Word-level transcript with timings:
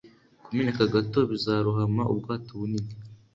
kumeneka 0.45 0.81
gato 0.93 1.19
bizarohama 1.31 2.03
ubwato 2.13 2.51
bunini. 2.59 2.93